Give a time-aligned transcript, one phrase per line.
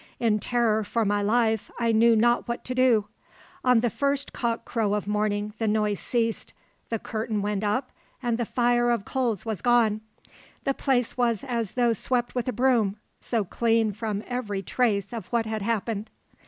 [0.19, 3.07] In terror for my life, I knew not what to do.
[3.63, 6.55] On the first cock crow of morning the noise ceased,
[6.89, 10.01] the curtain went up, and the fire of coals was gone.
[10.63, 15.27] The place was as though swept with a broom, so clean from every trace of
[15.27, 16.09] what had happened.